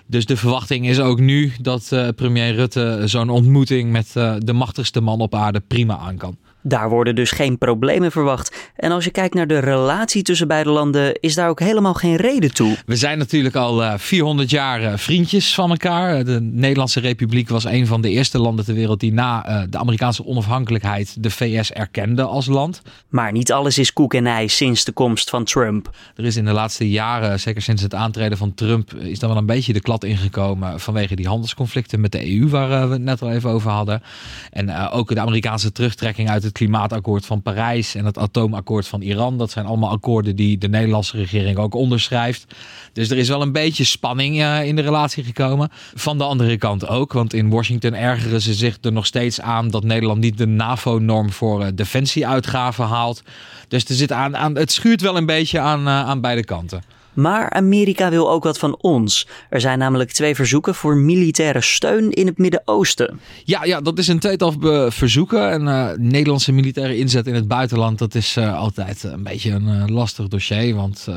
Dus 0.06 0.26
de 0.26 0.36
verwachting 0.36 0.88
is 0.88 1.00
ook 1.00 1.20
nu 1.20 1.52
dat 1.60 1.90
uh, 1.92 2.08
premier 2.16 2.54
Rutte 2.54 3.02
zo'n 3.04 3.28
ontmoeting 3.28 3.92
met 3.92 4.14
uh, 4.16 4.34
de 4.38 4.52
machtigste 4.52 5.00
man 5.00 5.20
op 5.20 5.34
aarde 5.34 5.60
prima 5.60 5.96
aan 5.98 6.16
kan. 6.16 6.36
Daar 6.62 6.88
worden 6.88 7.14
dus 7.14 7.30
geen 7.30 7.58
problemen 7.58 8.12
verwacht. 8.12 8.70
En 8.76 8.90
als 8.90 9.04
je 9.04 9.10
kijkt 9.10 9.34
naar 9.34 9.46
de 9.46 9.58
relatie 9.58 10.22
tussen 10.22 10.48
beide 10.48 10.70
landen, 10.70 11.20
is 11.20 11.34
daar 11.34 11.48
ook 11.48 11.60
helemaal 11.60 11.94
geen 11.94 12.16
reden 12.16 12.54
toe. 12.54 12.76
We 12.86 12.96
zijn 12.96 13.18
natuurlijk 13.18 13.54
al 13.54 13.82
uh, 13.82 13.94
400 13.96 14.50
jaar 14.50 14.98
vriendjes 14.98 15.54
van 15.54 15.70
elkaar. 15.70 16.24
De 16.24 16.40
Nederlandse 16.40 17.00
Republiek 17.00 17.48
was 17.48 17.64
een 17.64 17.86
van 17.86 18.00
de 18.00 18.10
eerste 18.10 18.38
landen 18.38 18.64
ter 18.64 18.74
wereld 18.74 19.00
die 19.00 19.12
na 19.12 19.66
de 19.70 19.78
Amerikaanse 19.78 20.26
onafhankelijkheid 20.26 21.22
de 21.22 21.30
VS 21.30 21.72
erkende 21.72 22.22
als 22.22 22.46
land. 22.46 22.82
Maar 23.08 23.32
niet 23.32 23.52
alles 23.52 23.78
is 23.78 23.92
koek 23.92 24.14
en 24.14 24.26
ei 24.26 24.48
sinds 24.48 24.84
de 24.84 24.92
komst 24.92 25.30
van 25.30 25.44
Trump. 25.44 25.90
Er 26.16 26.24
is 26.24 26.36
in 26.36 26.44
de 26.44 26.52
laatste 26.52 26.90
jaren, 26.90 27.40
zeker 27.40 27.62
sinds 27.62 27.82
het 27.82 27.94
aantreden 27.94 28.38
van 28.38 28.54
Trump, 28.54 28.94
is 28.94 29.18
daar 29.18 29.30
wel 29.30 29.38
een 29.38 29.46
beetje 29.46 29.72
de 29.72 29.80
klad 29.80 30.04
ingekomen 30.04 30.80
vanwege 30.80 31.16
die 31.16 31.28
handelsconflicten 31.28 32.00
met 32.00 32.12
de 32.12 32.38
EU, 32.38 32.48
waar 32.48 32.88
we 32.88 32.92
het 32.92 33.02
net 33.02 33.22
al 33.22 33.30
even 33.30 33.50
over 33.50 33.70
hadden. 33.70 34.02
En 34.50 34.76
ook 34.90 35.14
de 35.14 35.20
Amerikaanse 35.20 35.72
terugtrekking 35.72 36.30
uit 36.30 36.42
het 36.50 36.58
klimaatakkoord 36.58 37.26
van 37.26 37.42
Parijs 37.42 37.94
en 37.94 38.04
het 38.04 38.18
atoomakkoord 38.18 38.86
van 38.86 39.00
Iran. 39.00 39.38
Dat 39.38 39.50
zijn 39.50 39.66
allemaal 39.66 39.90
akkoorden 39.90 40.36
die 40.36 40.58
de 40.58 40.68
Nederlandse 40.68 41.16
regering 41.16 41.58
ook 41.58 41.74
onderschrijft. 41.74 42.54
Dus 42.92 43.10
er 43.10 43.18
is 43.18 43.28
wel 43.28 43.42
een 43.42 43.52
beetje 43.52 43.84
spanning 43.84 44.36
uh, 44.36 44.64
in 44.64 44.76
de 44.76 44.82
relatie 44.82 45.24
gekomen. 45.24 45.68
Van 45.94 46.18
de 46.18 46.24
andere 46.24 46.56
kant 46.56 46.88
ook, 46.88 47.12
want 47.12 47.32
in 47.32 47.50
Washington 47.50 47.94
ergeren 47.94 48.42
ze 48.42 48.54
zich 48.54 48.78
er 48.80 48.92
nog 48.92 49.06
steeds 49.06 49.40
aan 49.40 49.68
dat 49.68 49.84
Nederland 49.84 50.20
niet 50.20 50.38
de 50.38 50.46
NAVO-norm 50.46 51.30
voor 51.30 51.60
uh, 51.60 51.66
defensieuitgaven 51.74 52.84
haalt. 52.84 53.22
Dus 53.68 53.84
er 53.84 53.94
zit 53.94 54.12
aan, 54.12 54.36
aan, 54.36 54.56
het 54.56 54.72
schuurt 54.72 55.00
wel 55.00 55.16
een 55.16 55.26
beetje 55.26 55.58
aan, 55.58 55.80
uh, 55.80 56.08
aan 56.08 56.20
beide 56.20 56.44
kanten. 56.44 56.82
Maar 57.20 57.50
Amerika 57.50 58.10
wil 58.10 58.30
ook 58.30 58.44
wat 58.44 58.58
van 58.58 58.76
ons. 58.80 59.26
Er 59.50 59.60
zijn 59.60 59.78
namelijk 59.78 60.12
twee 60.12 60.34
verzoeken 60.34 60.74
voor 60.74 60.96
militaire 60.96 61.60
steun 61.60 62.10
in 62.10 62.26
het 62.26 62.38
Midden-Oosten. 62.38 63.20
Ja, 63.44 63.64
ja, 63.64 63.80
dat 63.80 63.98
is 63.98 64.08
een 64.08 64.18
tweetal 64.18 64.54
verzoeken. 64.90 65.50
En 65.50 65.62
uh, 65.62 65.90
Nederlandse 65.96 66.52
militaire 66.52 66.96
inzet 66.96 67.26
in 67.26 67.34
het 67.34 67.48
buitenland, 67.48 67.98
dat 67.98 68.14
is 68.14 68.36
uh, 68.36 68.58
altijd 68.58 69.02
een 69.02 69.22
beetje 69.22 69.50
een 69.50 69.92
lastig 69.92 70.28
dossier. 70.28 70.74
Want 70.74 71.08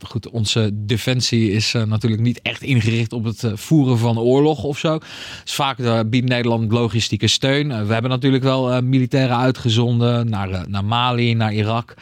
goed, 0.00 0.30
onze 0.30 0.70
defensie 0.72 1.52
is 1.52 1.72
natuurlijk 1.72 2.22
niet 2.22 2.40
echt 2.42 2.62
ingericht 2.62 3.12
op 3.12 3.24
het 3.24 3.44
voeren 3.54 3.98
van 3.98 4.18
oorlog 4.18 4.64
of 4.64 4.78
zo. 4.78 4.98
Vaak 5.44 6.10
biedt 6.10 6.28
Nederland 6.28 6.72
logistieke 6.72 7.26
steun. 7.26 7.86
we 7.86 7.92
hebben 7.92 8.10
natuurlijk 8.10 8.42
wel 8.42 8.82
militairen 8.82 9.36
uitgezonden 9.36 10.28
naar, 10.28 10.64
naar 10.68 10.84
Mali, 10.84 11.34
naar 11.34 11.52
Irak. 11.52 11.94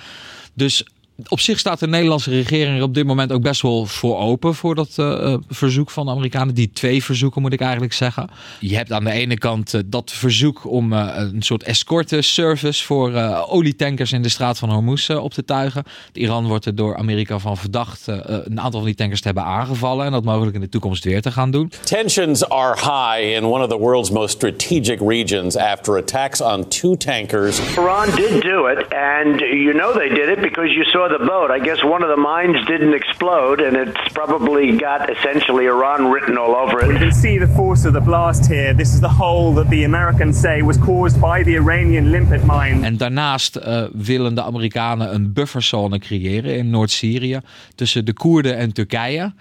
Dus 0.54 0.84
op 1.28 1.40
zich 1.40 1.58
staat 1.58 1.78
de 1.78 1.86
Nederlandse 1.86 2.30
regering 2.30 2.76
er 2.76 2.82
op 2.82 2.94
dit 2.94 3.06
moment 3.06 3.32
ook 3.32 3.42
best 3.42 3.62
wel 3.62 3.86
voor 3.86 4.18
open 4.18 4.54
voor 4.54 4.74
dat 4.74 4.96
uh, 5.00 5.34
verzoek 5.48 5.90
van 5.90 6.06
de 6.06 6.12
Amerikanen. 6.12 6.54
Die 6.54 6.70
twee 6.70 7.04
verzoeken 7.04 7.42
moet 7.42 7.52
ik 7.52 7.60
eigenlijk 7.60 7.92
zeggen. 7.92 8.30
Je 8.60 8.76
hebt 8.76 8.92
aan 8.92 9.04
de 9.04 9.10
ene 9.10 9.38
kant 9.38 9.74
uh, 9.74 9.80
dat 9.86 10.12
verzoek 10.12 10.70
om 10.70 10.92
uh, 10.92 11.12
een 11.16 11.42
soort 11.42 11.62
escorte 11.62 12.22
service 12.22 12.84
voor 12.84 13.12
olietankers 13.48 14.12
in 14.12 14.22
de 14.22 14.28
straat 14.28 14.58
van 14.58 14.70
Hormuz 14.70 15.10
op 15.10 15.32
te 15.32 15.44
tuigen. 15.44 15.84
Iran 16.12 16.46
wordt 16.46 16.64
er 16.64 16.74
door 16.74 16.96
Amerika 16.96 17.38
van 17.38 17.56
verdacht 17.56 18.06
een 18.06 18.60
aantal 18.60 18.80
van 18.80 18.84
die 18.84 18.94
tankers 18.94 19.20
te 19.20 19.26
hebben 19.26 19.44
aangevallen 19.44 20.06
en 20.06 20.12
dat 20.12 20.24
mogelijk 20.24 20.54
in 20.54 20.60
de 20.60 20.68
toekomst 20.68 21.04
weer 21.04 21.22
te 21.22 21.30
gaan 21.30 21.50
doen. 21.50 21.72
Tensions 21.84 22.48
are 22.48 22.74
high 22.74 23.36
in 23.36 23.44
one 23.44 23.62
of 23.64 23.68
the 23.68 23.78
world's 23.78 24.10
most 24.10 24.34
strategic 24.34 25.00
regions 25.00 25.56
after 25.56 25.96
attacks 25.96 26.40
on 26.40 26.68
two 26.68 26.96
tankers. 26.96 27.76
Iran 27.76 28.06
did 28.14 28.42
do 28.42 28.66
it 28.66 28.78
and 28.78 29.40
you 29.40 29.72
know 29.72 29.92
they 29.92 30.08
did 30.08 30.28
it 30.28 30.40
because 30.40 30.70
you 30.70 30.84
saw 30.84 31.08
the 31.18 31.24
boat. 31.24 31.50
I 31.50 31.58
guess 31.58 31.82
one 31.84 32.02
of 32.02 32.08
the 32.08 32.16
mines 32.16 32.66
didn't 32.66 32.94
explode, 32.94 33.60
and 33.60 33.76
it's 33.76 34.12
probably 34.12 34.76
got 34.76 35.10
essentially 35.10 35.64
Iran 35.66 36.10
written 36.10 36.38
all 36.38 36.54
over 36.54 36.80
it. 36.80 36.88
You 36.92 36.98
can 36.98 37.12
see 37.12 37.38
the 37.38 37.48
force 37.48 37.88
of 37.88 37.92
the 37.92 38.00
blast 38.00 38.46
here. 38.46 38.74
This 38.76 38.92
is 38.92 39.00
the 39.00 39.14
hole 39.22 39.54
that 39.54 39.68
the 39.68 39.84
Americans 39.84 40.40
say 40.40 40.62
was 40.62 40.76
caused 40.78 41.20
by 41.20 41.42
the 41.42 41.54
Iranian 41.54 42.10
limpet 42.10 42.44
mine. 42.44 42.84
En 42.84 42.96
daarnaast 42.96 43.56
uh, 43.56 43.82
willen 43.92 44.34
de 44.34 44.42
Amerikanen 44.42 45.14
een 45.14 45.32
bufferzone 45.32 45.98
creëren 45.98 46.56
in 46.56 46.70
Noord-Syrië 46.70 47.40
tussen 47.74 48.04
de 48.04 48.12
Koerden 48.12 48.56
en 48.56 48.72
Turkije. 48.72 49.32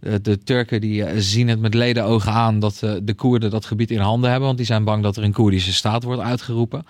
De, 0.00 0.20
de, 0.20 0.38
Turken 0.38 0.80
die 0.80 1.20
zien 1.20 1.48
het 1.48 1.60
met 1.60 1.74
ledenogen 1.74 2.32
aan 2.32 2.58
dat 2.58 2.80
uh, 2.84 2.92
de 3.02 3.14
Koerden 3.14 3.50
dat 3.50 3.64
gebied 3.64 3.90
in 3.90 3.98
handen 3.98 4.30
hebben. 4.30 4.46
Want 4.46 4.58
die 4.58 4.66
zijn 4.66 4.84
bang 4.84 5.02
dat 5.02 5.16
er 5.16 5.22
een 5.22 5.32
Koerdische 5.32 5.72
staat 5.72 6.02
wordt 6.02 6.22
uitgeroepen. 6.22 6.86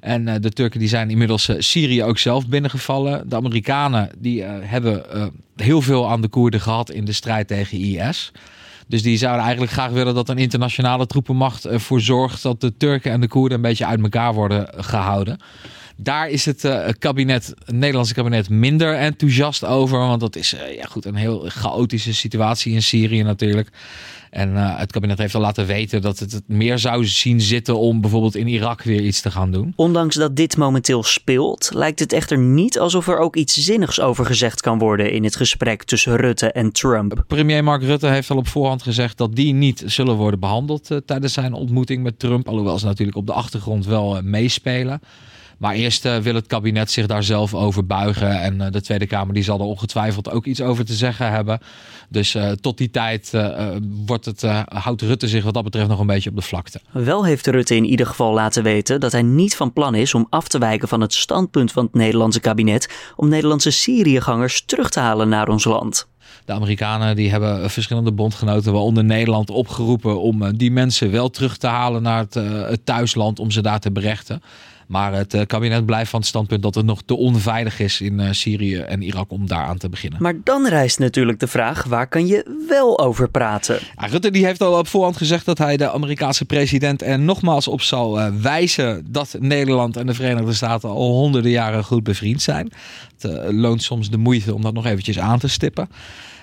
En 0.00 0.40
de 0.40 0.50
Turken 0.50 0.80
die 0.80 0.88
zijn 0.88 1.10
inmiddels 1.10 1.50
Syrië 1.58 2.04
ook 2.04 2.18
zelf 2.18 2.48
binnengevallen. 2.48 3.28
De 3.28 3.36
Amerikanen 3.36 4.10
die 4.18 4.42
hebben 4.42 5.04
heel 5.56 5.82
veel 5.82 6.10
aan 6.10 6.20
de 6.20 6.28
Koerden 6.28 6.60
gehad 6.60 6.90
in 6.90 7.04
de 7.04 7.12
strijd 7.12 7.48
tegen 7.48 7.78
IS. 7.78 8.32
Dus 8.90 9.02
die 9.02 9.16
zouden 9.16 9.42
eigenlijk 9.42 9.72
graag 9.72 9.90
willen 9.90 10.14
dat 10.14 10.28
een 10.28 10.38
internationale 10.38 11.06
troepenmacht 11.06 11.64
ervoor 11.64 12.00
zorgt 12.00 12.42
dat 12.42 12.60
de 12.60 12.76
Turken 12.76 13.12
en 13.12 13.20
de 13.20 13.28
Koerden 13.28 13.56
een 13.56 13.62
beetje 13.62 13.86
uit 13.86 14.02
elkaar 14.02 14.34
worden 14.34 14.68
gehouden. 14.76 15.38
Daar 16.02 16.28
is 16.28 16.44
het 16.44 16.64
uh, 16.64 16.88
kabinet, 16.98 17.54
het 17.64 17.74
Nederlandse 17.74 18.14
kabinet 18.14 18.48
minder 18.48 18.94
enthousiast 18.94 19.64
over. 19.64 19.98
Want 19.98 20.20
dat 20.20 20.36
is 20.36 20.54
uh, 20.54 20.76
ja, 20.76 20.84
goed, 20.84 21.04
een 21.04 21.14
heel 21.14 21.44
chaotische 21.48 22.14
situatie 22.14 22.72
in 22.72 22.82
Syrië 22.82 23.22
natuurlijk. 23.22 23.68
En 24.30 24.50
uh, 24.50 24.78
het 24.78 24.92
kabinet 24.92 25.18
heeft 25.18 25.34
al 25.34 25.40
laten 25.40 25.66
weten 25.66 26.02
dat 26.02 26.18
het 26.18 26.32
het 26.32 26.48
meer 26.48 26.78
zou 26.78 27.04
zien 27.04 27.40
zitten 27.40 27.78
om 27.78 28.00
bijvoorbeeld 28.00 28.34
in 28.34 28.48
Irak 28.48 28.82
weer 28.82 29.00
iets 29.00 29.20
te 29.20 29.30
gaan 29.30 29.50
doen. 29.50 29.72
Ondanks 29.76 30.14
dat 30.14 30.36
dit 30.36 30.56
momenteel 30.56 31.02
speelt, 31.02 31.70
lijkt 31.74 31.98
het 31.98 32.12
echter 32.12 32.38
niet 32.38 32.78
alsof 32.78 33.08
er 33.08 33.18
ook 33.18 33.36
iets 33.36 33.54
zinnigs 33.54 34.00
over 34.00 34.26
gezegd 34.26 34.60
kan 34.60 34.78
worden 34.78 35.12
in 35.12 35.24
het 35.24 35.36
gesprek 35.36 35.82
tussen 35.82 36.16
Rutte 36.16 36.52
en 36.52 36.72
Trump. 36.72 37.24
Premier 37.26 37.64
Mark 37.64 37.82
Rutte 37.82 38.06
heeft 38.06 38.30
al 38.30 38.36
op 38.36 38.48
voorhand 38.48 38.82
gezegd 38.82 39.18
dat 39.18 39.36
die 39.36 39.52
niet 39.52 39.82
zullen 39.86 40.14
worden 40.14 40.40
behandeld 40.40 40.90
uh, 40.90 40.98
tijdens 41.06 41.32
zijn 41.32 41.52
ontmoeting 41.52 42.02
met 42.02 42.18
Trump. 42.18 42.48
Alhoewel 42.48 42.78
ze 42.78 42.86
natuurlijk 42.86 43.16
op 43.16 43.26
de 43.26 43.32
achtergrond 43.32 43.86
wel 43.86 44.16
uh, 44.16 44.22
meespelen. 44.22 45.00
Maar 45.60 45.74
eerst 45.74 46.06
uh, 46.06 46.16
wil 46.16 46.34
het 46.34 46.46
kabinet 46.46 46.90
zich 46.90 47.06
daar 47.06 47.22
zelf 47.22 47.54
over 47.54 47.86
buigen. 47.86 48.40
En 48.40 48.54
uh, 48.54 48.66
de 48.70 48.80
Tweede 48.80 49.06
Kamer 49.06 49.34
die 49.34 49.42
zal 49.42 49.58
er 49.58 49.64
ongetwijfeld 49.64 50.30
ook 50.30 50.46
iets 50.46 50.60
over 50.60 50.84
te 50.84 50.92
zeggen 50.92 51.30
hebben. 51.30 51.60
Dus 52.08 52.34
uh, 52.34 52.50
tot 52.50 52.78
die 52.78 52.90
tijd 52.90 53.32
wordt 54.06 54.24
het, 54.24 54.42
houdt 54.68 55.02
Rutte 55.02 55.28
zich 55.28 55.44
wat 55.44 55.54
dat 55.54 55.64
betreft 55.64 55.88
nog 55.88 56.00
een 56.00 56.06
beetje 56.06 56.30
op 56.30 56.36
de 56.36 56.42
vlakte. 56.42 56.80
Wel 56.90 57.24
heeft 57.24 57.46
Rutte 57.46 57.76
in 57.76 57.84
ieder 57.84 58.06
geval 58.06 58.32
laten 58.32 58.62
weten 58.62 59.00
dat 59.00 59.12
hij 59.12 59.22
niet 59.22 59.56
van 59.56 59.72
plan 59.72 59.94
is 59.94 60.14
om 60.14 60.26
af 60.30 60.48
te 60.48 60.58
wijken 60.58 60.88
van 60.88 61.00
het 61.00 61.14
standpunt 61.14 61.72
van 61.72 61.84
het 61.84 61.94
Nederlandse 61.94 62.40
kabinet 62.40 63.12
om 63.16 63.28
Nederlandse 63.28 63.70
Syriëgangers 63.70 64.62
terug 64.66 64.90
te 64.90 65.00
halen 65.00 65.28
naar 65.28 65.48
ons 65.48 65.64
land. 65.64 66.08
De 66.44 66.52
Amerikanen 66.52 67.16
die 67.16 67.30
hebben 67.30 67.70
verschillende 67.70 68.12
bondgenoten, 68.12 68.72
waaronder 68.72 69.04
Nederland, 69.04 69.50
opgeroepen 69.50 70.20
om 70.20 70.56
die 70.56 70.70
mensen 70.70 71.10
wel 71.10 71.30
terug 71.30 71.56
te 71.56 71.66
halen 71.66 72.02
naar 72.02 72.18
het, 72.18 72.34
het 72.68 72.86
thuisland 72.86 73.38
om 73.38 73.50
ze 73.50 73.62
daar 73.62 73.80
te 73.80 73.92
berechten. 73.92 74.42
Maar 74.90 75.12
het 75.12 75.34
uh, 75.34 75.40
kabinet 75.46 75.86
blijft 75.86 76.10
van 76.10 76.20
het 76.20 76.28
standpunt 76.28 76.62
dat 76.62 76.74
het 76.74 76.84
nog 76.84 77.02
te 77.02 77.16
onveilig 77.16 77.80
is 77.80 78.00
in 78.00 78.20
uh, 78.20 78.28
Syrië 78.30 78.76
en 78.76 79.02
Irak 79.02 79.30
om 79.30 79.46
daaraan 79.46 79.78
te 79.78 79.88
beginnen. 79.88 80.22
Maar 80.22 80.34
dan 80.44 80.68
rijst 80.68 80.98
natuurlijk 80.98 81.40
de 81.40 81.46
vraag, 81.46 81.84
waar 81.84 82.06
kan 82.06 82.26
je 82.26 82.64
wel 82.68 82.98
over 82.98 83.28
praten? 83.28 83.78
Ja, 83.96 84.06
Rutte 84.06 84.30
die 84.30 84.44
heeft 84.44 84.60
al 84.60 84.78
op 84.78 84.88
voorhand 84.88 85.16
gezegd 85.16 85.44
dat 85.44 85.58
hij 85.58 85.76
de 85.76 85.90
Amerikaanse 85.90 86.44
president 86.44 87.02
er 87.02 87.18
nogmaals 87.18 87.68
op 87.68 87.80
zal 87.80 88.18
uh, 88.18 88.26
wijzen 88.42 89.06
dat 89.10 89.36
Nederland 89.38 89.96
en 89.96 90.06
de 90.06 90.14
Verenigde 90.14 90.52
Staten 90.52 90.88
al 90.88 91.10
honderden 91.10 91.50
jaren 91.50 91.84
goed 91.84 92.02
bevriend 92.02 92.42
zijn. 92.42 92.72
Het 93.18 93.52
loont 93.52 93.82
soms 93.82 94.10
de 94.10 94.18
moeite 94.18 94.54
om 94.54 94.62
dat 94.62 94.74
nog 94.74 94.86
eventjes 94.86 95.18
aan 95.18 95.38
te 95.38 95.48
stippen. 95.48 95.88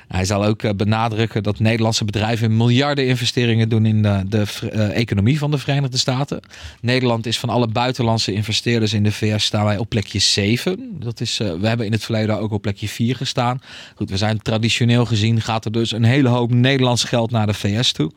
Hij 0.07 0.25
zal 0.25 0.45
ook 0.45 0.77
benadrukken 0.77 1.43
dat 1.43 1.59
Nederlandse 1.59 2.05
bedrijven 2.05 2.57
miljarden 2.57 3.07
investeringen 3.07 3.69
doen 3.69 3.85
in 3.85 4.01
de, 4.01 4.23
de 4.27 4.45
uh, 4.73 4.97
economie 4.97 5.37
van 5.37 5.51
de 5.51 5.57
Verenigde 5.57 5.97
Staten. 5.97 6.39
Nederland 6.81 7.25
is 7.25 7.39
van 7.39 7.49
alle 7.49 7.67
buitenlandse 7.67 8.33
investeerders 8.33 8.93
in 8.93 9.03
de 9.03 9.11
VS 9.11 9.45
staan 9.45 9.65
wij 9.65 9.77
op 9.77 9.89
plekje 9.89 10.19
7. 10.19 10.97
Dat 10.99 11.21
is, 11.21 11.39
uh, 11.39 11.53
we 11.53 11.67
hebben 11.67 11.85
in 11.85 11.91
het 11.91 12.03
verleden 12.03 12.39
ook 12.39 12.51
op 12.51 12.61
plekje 12.61 12.87
4 12.87 13.15
gestaan. 13.15 13.61
Goed, 13.95 14.09
we 14.09 14.17
zijn 14.17 14.41
traditioneel 14.41 15.05
gezien 15.05 15.41
gaat 15.41 15.65
er 15.65 15.71
dus 15.71 15.91
een 15.91 16.03
hele 16.03 16.29
hoop 16.29 16.51
Nederlands 16.51 17.03
geld 17.03 17.31
naar 17.31 17.47
de 17.47 17.53
VS 17.53 17.91
toe. 17.91 18.11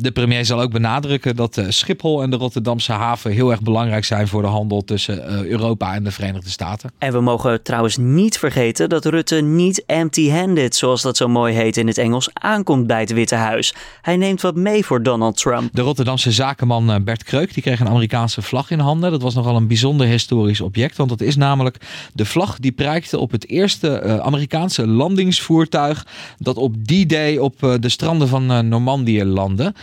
De 0.00 0.10
premier 0.10 0.44
zal 0.44 0.60
ook 0.60 0.70
benadrukken 0.70 1.36
dat 1.36 1.62
Schiphol 1.68 2.22
en 2.22 2.30
de 2.30 2.36
Rotterdamse 2.36 2.92
haven 2.92 3.30
heel 3.30 3.50
erg 3.50 3.60
belangrijk 3.60 4.04
zijn 4.04 4.28
voor 4.28 4.42
de 4.42 4.48
handel 4.48 4.84
tussen 4.84 5.46
Europa 5.46 5.94
en 5.94 6.04
de 6.04 6.10
Verenigde 6.10 6.50
Staten. 6.50 6.90
En 6.98 7.12
we 7.12 7.20
mogen 7.20 7.62
trouwens 7.62 7.96
niet 7.96 8.38
vergeten 8.38 8.88
dat 8.88 9.04
Rutte 9.04 9.40
niet 9.40 9.84
empty-handed, 9.86 10.76
zoals 10.76 11.02
dat 11.02 11.16
zo 11.16 11.28
mooi 11.28 11.54
heet 11.54 11.76
in 11.76 11.86
het 11.86 11.98
Engels, 11.98 12.28
aankomt 12.32 12.86
bij 12.86 13.00
het 13.00 13.12
Witte 13.12 13.34
Huis. 13.34 13.74
Hij 14.02 14.16
neemt 14.16 14.40
wat 14.40 14.56
mee 14.56 14.84
voor 14.84 15.02
Donald 15.02 15.36
Trump. 15.36 15.70
De 15.72 15.82
Rotterdamse 15.82 16.32
zakenman 16.32 17.04
Bert 17.04 17.24
Kreuk 17.24 17.54
die 17.54 17.62
kreeg 17.62 17.80
een 17.80 17.88
Amerikaanse 17.88 18.42
vlag 18.42 18.70
in 18.70 18.78
handen. 18.78 19.10
Dat 19.10 19.22
was 19.22 19.34
nogal 19.34 19.56
een 19.56 19.68
bijzonder 19.68 20.06
historisch 20.06 20.60
object, 20.60 20.96
want 20.96 21.08
dat 21.08 21.20
is 21.20 21.36
namelijk 21.36 21.76
de 22.14 22.24
vlag 22.24 22.58
die 22.58 22.72
prijkte 22.72 23.18
op 23.18 23.30
het 23.30 23.48
eerste 23.48 24.20
Amerikaanse 24.22 24.86
landingsvoertuig 24.86 26.06
dat 26.38 26.56
op 26.56 26.86
die 26.86 27.06
day 27.06 27.36
op 27.36 27.76
de 27.80 27.88
stranden 27.88 28.28
van 28.28 28.68
Normandië 28.68 29.24
landde. 29.24 29.74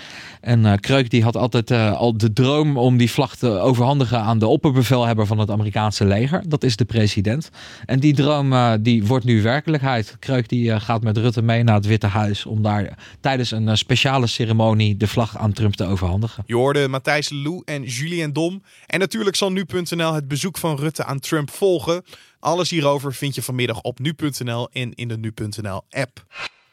En 0.41 0.65
uh, 0.65 0.73
Kreuk 0.79 1.09
die 1.09 1.23
had 1.23 1.37
altijd 1.37 1.71
uh, 1.71 1.93
al 1.93 2.17
de 2.17 2.33
droom 2.33 2.77
om 2.77 2.97
die 2.97 3.11
vlag 3.11 3.35
te 3.35 3.49
overhandigen 3.49 4.19
aan 4.19 4.39
de 4.39 4.47
opperbevelhebber 4.47 5.25
van 5.25 5.39
het 5.39 5.49
Amerikaanse 5.49 6.05
leger. 6.05 6.43
Dat 6.47 6.63
is 6.63 6.75
de 6.75 6.85
president. 6.85 7.49
En 7.85 7.99
die 7.99 8.13
droom 8.13 8.53
uh, 8.53 8.73
die 8.79 9.05
wordt 9.05 9.25
nu 9.25 9.41
werkelijkheid. 9.41 10.15
Kreuk 10.19 10.49
die 10.49 10.79
gaat 10.79 11.03
met 11.03 11.17
Rutte 11.17 11.41
mee 11.41 11.63
naar 11.63 11.75
het 11.75 11.85
Witte 11.85 12.07
Huis 12.07 12.45
om 12.45 12.61
daar 12.61 12.97
tijdens 13.19 13.51
een 13.51 13.77
speciale 13.77 14.27
ceremonie 14.27 14.97
de 14.97 15.07
vlag 15.07 15.37
aan 15.37 15.53
Trump 15.53 15.75
te 15.75 15.85
overhandigen. 15.85 16.43
Je 16.45 16.55
hoorde 16.55 16.87
Matthijs 16.87 17.29
Lou 17.29 17.61
en 17.65 17.83
Julien 17.83 18.33
Dom. 18.33 18.63
En 18.85 18.99
natuurlijk 18.99 19.35
zal 19.35 19.51
nu.nl 19.51 20.13
het 20.13 20.27
bezoek 20.27 20.57
van 20.57 20.75
Rutte 20.75 21.03
aan 21.05 21.19
Trump 21.19 21.51
volgen. 21.51 22.03
Alles 22.39 22.69
hierover 22.69 23.13
vind 23.13 23.35
je 23.35 23.41
vanmiddag 23.41 23.81
op 23.81 23.99
nu.nl 23.99 24.69
en 24.71 24.93
in 24.93 25.07
de 25.07 25.17
nu.nl 25.17 25.81
app. 25.89 26.25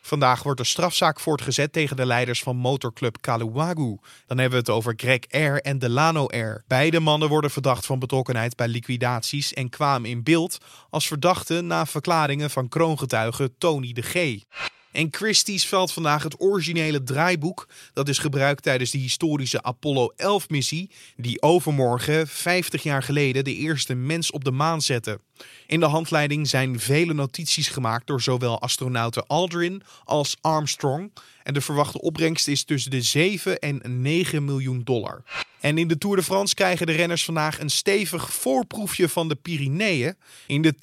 Vandaag 0.04 0.42
wordt 0.42 0.60
een 0.60 0.66
strafzaak 0.66 1.20
voortgezet 1.20 1.72
tegen 1.72 1.96
de 1.96 2.06
leiders 2.06 2.42
van 2.42 2.56
motorclub 2.56 3.16
Kaluwagu. 3.20 3.98
Dan 4.26 4.38
hebben 4.38 4.50
we 4.50 4.56
het 4.66 4.70
over 4.70 4.92
Greg 4.96 5.20
Air 5.30 5.60
en 5.60 5.78
Delano 5.78 6.26
Air. 6.26 6.64
Beide 6.66 7.00
mannen 7.00 7.28
worden 7.28 7.50
verdacht 7.50 7.86
van 7.86 7.98
betrokkenheid 7.98 8.56
bij 8.56 8.68
liquidaties 8.68 9.52
en 9.52 9.68
kwamen 9.68 10.10
in 10.10 10.22
beeld 10.22 10.58
als 10.90 11.06
verdachten 11.06 11.66
na 11.66 11.86
verklaringen 11.86 12.50
van 12.50 12.68
kroongetuige 12.68 13.52
Tony 13.58 13.92
de 13.92 14.02
G. 14.02 14.42
En 14.92 15.08
Christie's 15.10 15.68
valt 15.68 15.92
vandaag 15.92 16.22
het 16.22 16.40
originele 16.40 17.02
draaiboek. 17.02 17.68
Dat 17.92 18.08
is 18.08 18.18
gebruikt 18.18 18.62
tijdens 18.62 18.90
de 18.90 18.98
historische 18.98 19.62
Apollo 19.62 20.12
11-missie, 20.16 20.90
die 21.16 21.42
overmorgen, 21.42 22.28
50 22.28 22.82
jaar 22.82 23.02
geleden, 23.02 23.44
de 23.44 23.54
eerste 23.54 23.94
mens 23.94 24.30
op 24.30 24.44
de 24.44 24.50
maan 24.50 24.80
zette. 24.80 25.20
In 25.66 25.80
de 25.80 25.86
handleiding 25.86 26.48
zijn 26.48 26.80
vele 26.80 27.14
notities 27.14 27.68
gemaakt 27.68 28.06
door 28.06 28.20
zowel 28.20 28.60
astronauten 28.60 29.26
Aldrin 29.26 29.82
als 30.04 30.36
Armstrong. 30.40 31.10
En 31.42 31.54
de 31.54 31.60
verwachte 31.60 32.00
opbrengst 32.00 32.48
is 32.48 32.64
tussen 32.64 32.90
de 32.90 33.02
7 33.02 33.58
en 33.58 33.80
9 34.02 34.44
miljoen 34.44 34.80
dollar. 34.84 35.22
En 35.60 35.78
in 35.78 35.88
de 35.88 35.98
Tour 35.98 36.16
de 36.16 36.22
France 36.22 36.54
krijgen 36.54 36.86
de 36.86 36.92
renners 36.92 37.24
vandaag 37.24 37.60
een 37.60 37.70
stevig 37.70 38.32
voorproefje 38.32 39.08
van 39.08 39.28
de 39.28 39.34
Pyreneeën. 39.34 40.14
In 40.46 40.62
de 40.62 40.74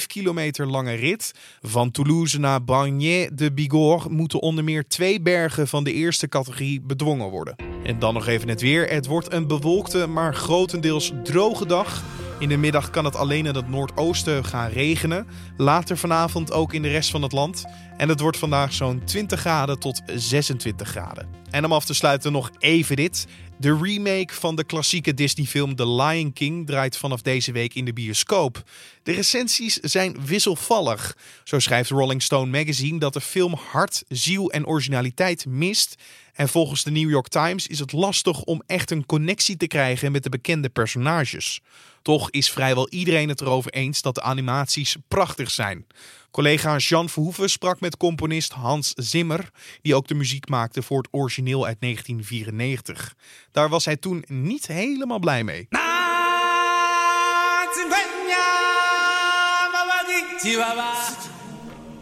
209,5 0.00 0.06
kilometer 0.06 0.66
lange 0.66 0.94
rit 0.94 1.32
van 1.60 1.90
Toulouse 1.90 2.38
naar 2.38 2.64
Bagné 2.64 3.28
de 3.32 3.52
Bigorre 3.52 4.08
moeten 4.08 4.40
onder 4.40 4.64
meer 4.64 4.88
twee 4.88 5.20
bergen 5.20 5.68
van 5.68 5.84
de 5.84 5.92
eerste 5.92 6.28
categorie 6.28 6.80
bedwongen 6.80 7.28
worden. 7.28 7.56
En 7.84 7.98
dan 7.98 8.14
nog 8.14 8.26
even 8.26 8.48
het 8.48 8.60
weer. 8.60 8.88
Het 8.88 9.06
wordt 9.06 9.32
een 9.32 9.46
bewolkte, 9.46 10.06
maar 10.06 10.34
grotendeels 10.34 11.12
droge 11.24 11.66
dag. 11.66 12.02
In 12.40 12.48
de 12.48 12.56
middag 12.56 12.90
kan 12.90 13.04
het 13.04 13.16
alleen 13.16 13.46
in 13.46 13.54
het 13.54 13.68
noordoosten 13.68 14.44
gaan 14.44 14.70
regenen. 14.70 15.26
Later 15.56 15.98
vanavond 15.98 16.52
ook 16.52 16.72
in 16.72 16.82
de 16.82 16.88
rest 16.88 17.10
van 17.10 17.22
het 17.22 17.32
land. 17.32 17.64
En 17.96 18.08
het 18.08 18.20
wordt 18.20 18.36
vandaag 18.36 18.72
zo'n 18.72 19.04
20 19.04 19.40
graden 19.40 19.78
tot 19.78 20.02
26 20.06 20.88
graden. 20.88 21.28
En 21.50 21.64
om 21.64 21.72
af 21.72 21.84
te 21.84 21.94
sluiten 21.94 22.32
nog 22.32 22.50
even 22.58 22.96
dit. 22.96 23.26
De 23.58 23.78
remake 23.82 24.34
van 24.34 24.56
de 24.56 24.64
klassieke 24.64 25.14
Disney-film 25.14 25.76
The 25.76 25.88
Lion 25.88 26.32
King 26.32 26.66
draait 26.66 26.96
vanaf 26.96 27.22
deze 27.22 27.52
week 27.52 27.74
in 27.74 27.84
de 27.84 27.92
bioscoop. 27.92 28.62
De 29.02 29.12
recensies 29.12 29.74
zijn 29.74 30.16
wisselvallig. 30.24 31.16
Zo 31.44 31.58
schrijft 31.58 31.90
Rolling 31.90 32.22
Stone 32.22 32.58
magazine 32.58 32.98
dat 32.98 33.12
de 33.12 33.20
film 33.20 33.54
hart, 33.70 34.04
ziel 34.08 34.50
en 34.50 34.66
originaliteit 34.66 35.46
mist. 35.46 35.94
En 36.32 36.48
volgens 36.48 36.82
de 36.82 36.90
New 36.90 37.10
York 37.10 37.28
Times 37.28 37.66
is 37.66 37.78
het 37.78 37.92
lastig 37.92 38.42
om 38.42 38.62
echt 38.66 38.90
een 38.90 39.06
connectie 39.06 39.56
te 39.56 39.66
krijgen 39.66 40.12
met 40.12 40.22
de 40.22 40.28
bekende 40.28 40.68
personages. 40.68 41.60
Toch 42.02 42.30
is 42.30 42.50
vrijwel 42.50 42.88
iedereen 42.88 43.28
het 43.28 43.40
erover 43.40 43.72
eens 43.72 44.02
dat 44.02 44.14
de 44.14 44.22
animaties 44.22 44.96
prachtig 45.08 45.50
zijn. 45.50 45.86
Collega 46.30 46.76
Jean 46.76 47.08
Verhoeven 47.08 47.50
sprak 47.50 47.80
met 47.80 47.96
componist 47.96 48.52
Hans 48.52 48.92
Zimmer, 48.96 49.50
die 49.82 49.94
ook 49.94 50.06
de 50.06 50.14
muziek 50.14 50.48
maakte 50.48 50.82
voor 50.82 50.98
het 50.98 51.08
origineel 51.10 51.66
uit 51.66 51.76
1994. 51.80 53.14
Daar 53.52 53.68
was 53.68 53.84
hij 53.84 53.96
toen 53.96 54.24
niet 54.28 54.66
helemaal 54.66 55.18
blij 55.18 55.44
mee. 55.44 55.68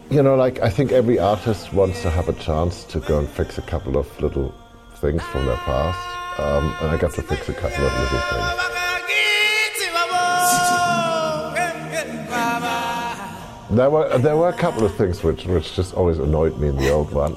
You 0.09 0.23
know, 0.23 0.35
like 0.45 0.59
I 0.59 0.69
think 0.69 0.91
every 0.91 1.19
artist 1.19 1.71
wants 1.71 2.01
to 2.01 2.09
have 2.09 2.29
a 2.29 2.33
chance 2.39 2.85
to 2.85 2.99
go 2.99 3.17
and 3.17 3.29
fix 3.29 3.57
a 3.57 3.61
couple 3.61 3.97
of 3.97 4.07
little 4.19 4.51
things 4.99 5.23
from 5.23 5.45
their 5.45 5.59
past, 5.65 5.99
um, 6.39 6.73
and 6.81 6.91
I 6.91 6.97
got 6.97 7.13
to 7.13 7.21
fix 7.21 7.49
a 7.49 7.53
couple 7.53 7.85
of 7.85 7.99
little 7.99 8.19
things. 8.29 8.78
There 13.69 13.89
were 13.89 14.17
there 14.17 14.35
were 14.35 14.49
a 14.49 14.53
couple 14.53 14.83
of 14.83 14.95
things 14.95 15.23
which 15.23 15.45
which 15.45 15.75
just 15.75 15.93
always 15.93 16.17
annoyed 16.17 16.57
me 16.57 16.69
in 16.69 16.75
the 16.75 16.89
old 16.89 17.11
one. 17.13 17.35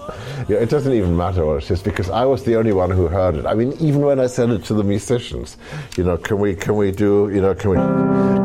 Yeah, 0.49 0.57
it 0.57 0.71
doesn't 0.71 0.93
even 0.93 1.15
matter 1.15 1.45
what 1.45 1.63
it 1.63 1.71
is 1.71 1.83
because 1.83 2.09
I 2.09 2.25
was 2.25 2.45
the 2.45 2.57
only 2.57 2.73
one 2.73 2.91
who 2.91 3.07
heard 3.07 3.35
it. 3.35 3.45
I 3.45 3.53
mean, 3.53 3.73
even 3.81 4.01
when 4.01 4.19
I 4.19 4.29
sent 4.29 4.51
it 4.53 4.65
to 4.65 4.75
the 4.75 4.83
musicians, 4.83 5.59
you 5.99 6.05
know, 6.05 6.17
can 6.17 6.39
we 6.39 6.55
can 6.55 6.75
we 6.77 6.91
do 6.91 7.31
you 7.35 7.43
know 7.43 7.55
can 7.55 7.71
we 7.71 7.77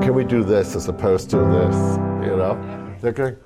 can 0.06 0.14
we 0.14 0.26
do 0.26 0.44
this 0.44 0.76
as 0.76 0.90
opposed 0.90 1.30
to 1.30 1.38
this? 1.38 1.76
You 2.28 2.36
know, 2.36 2.96
they're 3.02 3.14
going, 3.14 3.38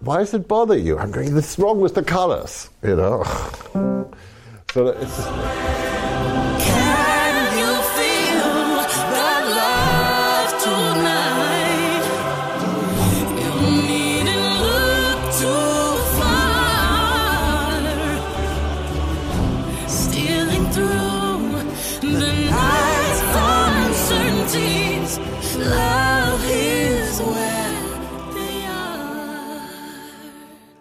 why 0.00 0.18
does 0.18 0.34
it 0.34 0.46
bother 0.46 0.76
you? 0.76 0.98
I'm 0.98 1.10
going, 1.10 1.34
this 1.34 1.52
is 1.52 1.58
wrong 1.58 1.80
with 1.80 1.94
the 1.94 2.02
colors, 2.02 2.68
you 2.82 2.94
know. 2.96 3.24
so 4.72 4.88
it's 4.88 5.16
just, 5.16 5.85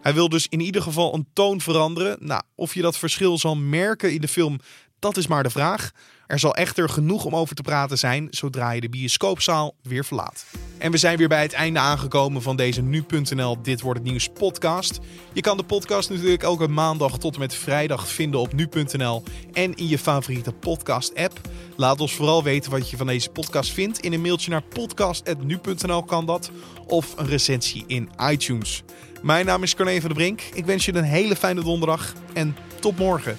Hij 0.05 0.13
wil 0.13 0.29
dus 0.29 0.47
in 0.49 0.59
ieder 0.59 0.81
geval 0.81 1.13
een 1.13 1.27
toon 1.33 1.61
veranderen. 1.61 2.17
Nou, 2.19 2.41
of 2.55 2.73
je 2.73 2.81
dat 2.81 2.97
verschil 2.97 3.37
zal 3.37 3.55
merken 3.55 4.13
in 4.13 4.21
de 4.21 4.27
film, 4.27 4.59
dat 4.99 5.17
is 5.17 5.27
maar 5.27 5.43
de 5.43 5.49
vraag. 5.49 5.91
Er 6.27 6.39
zal 6.39 6.55
echter 6.55 6.89
genoeg 6.89 7.25
om 7.25 7.35
over 7.35 7.55
te 7.55 7.61
praten 7.61 7.97
zijn 7.97 8.27
zodra 8.29 8.71
je 8.71 8.81
de 8.81 8.89
bioscoopzaal 8.89 9.75
weer 9.81 10.05
verlaat. 10.05 10.45
En 10.77 10.91
we 10.91 10.97
zijn 10.97 11.17
weer 11.17 11.27
bij 11.27 11.41
het 11.41 11.53
einde 11.53 11.79
aangekomen 11.79 12.41
van 12.41 12.55
deze 12.55 12.81
nu.nl 12.81 13.61
Dit 13.61 13.81
wordt 13.81 13.99
het 13.99 14.09
nieuws 14.09 14.29
podcast. 14.29 14.99
Je 15.33 15.41
kan 15.41 15.57
de 15.57 15.63
podcast 15.63 16.09
natuurlijk 16.09 16.43
elke 16.43 16.67
maandag 16.67 17.17
tot 17.17 17.33
en 17.33 17.39
met 17.39 17.55
vrijdag 17.55 18.07
vinden 18.07 18.39
op 18.39 18.53
nu.nl 18.53 19.23
en 19.53 19.73
in 19.73 19.87
je 19.87 19.99
favoriete 19.99 20.51
podcast 20.51 21.15
app. 21.15 21.41
Laat 21.75 21.99
ons 21.99 22.13
vooral 22.13 22.43
weten 22.43 22.71
wat 22.71 22.89
je 22.89 22.97
van 22.97 23.07
deze 23.07 23.29
podcast 23.29 23.71
vindt. 23.71 23.99
In 23.99 24.13
een 24.13 24.21
mailtje 24.21 24.51
naar 24.51 24.63
podcast.nu.nl 24.63 26.03
kan 26.03 26.25
dat. 26.25 26.51
Of 26.87 27.13
een 27.17 27.27
recensie 27.27 27.83
in 27.87 28.09
iTunes. 28.29 28.83
Mijn 29.25 29.45
naam 29.45 29.63
is 29.63 29.75
Corné 29.75 29.99
van 29.99 30.09
der 30.09 30.17
Brink. 30.17 30.41
Ik 30.53 30.65
wens 30.65 30.85
je 30.85 30.95
een 30.95 31.03
hele 31.03 31.35
fijne 31.35 31.63
donderdag 31.63 32.13
en 32.33 32.55
tot 32.79 32.97
morgen. 32.97 33.37